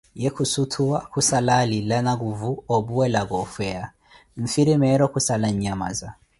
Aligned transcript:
Ye 0.21 0.29
khussutwa, 0.35 0.97
khussala 1.11 1.53
alila 1.63 1.97
nakuuvu 2.05 2.49
ophuwelakah 2.73 3.41
ofea, 3.45 3.83
nfirimeroh 4.43 5.11
khussala 5.13 5.45
an'nhamaza 5.49 6.09